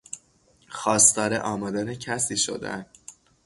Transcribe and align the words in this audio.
خواستار 0.69 1.33
آمدن 1.33 1.93
کسی 1.93 2.37
شدن 2.37 2.85